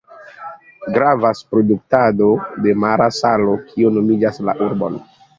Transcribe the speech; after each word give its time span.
Gravas 0.93 1.41
produktado 1.49 2.29
de 2.65 2.73
mara 2.85 3.07
salo, 3.17 3.53
kio 3.67 3.91
nomigas 3.99 4.41
la 4.49 4.57
urbon. 4.69 4.97